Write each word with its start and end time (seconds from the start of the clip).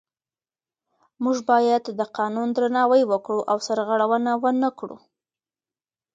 موږ 1.23 1.37
باید 1.51 1.83
د 1.99 2.01
قانون 2.17 2.47
درناوی 2.53 3.03
وکړو 3.11 3.39
او 3.51 3.57
سرغړونه 3.67 4.31
ونه 4.43 4.69
کړو 4.79 4.97